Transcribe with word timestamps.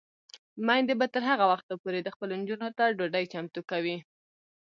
میندې 0.65 0.93
به 0.99 1.07
تر 1.13 1.23
هغه 1.31 1.45
وخته 1.51 1.73
پورې 1.81 2.13
خپلو 2.15 2.33
نجونو 2.41 2.67
ته 2.77 2.83
ډوډۍ 2.97 3.25
چمتو 3.33 3.61
کوي. 3.71 3.97